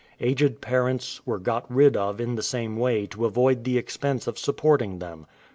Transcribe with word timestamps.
Aged 0.19 0.61
parents 0.61 1.21
were 1.27 1.37
got 1.37 1.71
rid 1.71 1.95
of 1.95 2.19
in 2.19 2.33
the 2.33 2.41
same 2.41 2.75
way 2.75 3.05
to 3.05 3.25
avoid 3.27 3.63
the 3.63 3.77
expense 3.77 4.25
of 4.25 4.39
supporting 4.39 4.97
them. 4.97 5.27